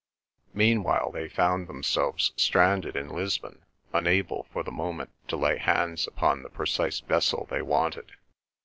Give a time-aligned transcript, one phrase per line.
[0.55, 3.63] Meanwhile they found themselves stranded in Lisbon,
[3.93, 8.13] unable for the moment to lay hands upon the precise vessel they wanted.